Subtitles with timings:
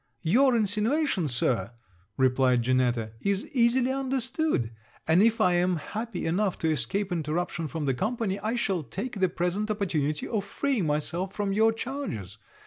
[0.23, 1.73] 'Your insinuation, sir,'
[2.17, 4.71] replied Janetta, 'is easily understood;
[5.07, 9.19] and if I am happy enough to escape interruption from the company, I shall take
[9.19, 12.39] the present opportunity of freeing myself from your charges.